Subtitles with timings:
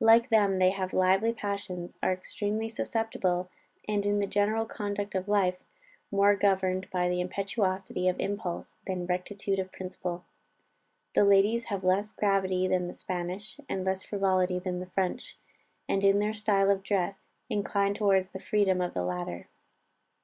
[0.00, 3.48] Like them they have lively passions, are extremely susceptible,
[3.86, 5.62] and in the general conduct of life
[6.10, 10.24] more governed by the impetuosity of impulse than rectitude of principle.
[11.14, 15.38] The ladies have less gravity than the Spanish, and less frivolity than the French,
[15.88, 19.46] and in their style of dress incline towards the freedom of the latter.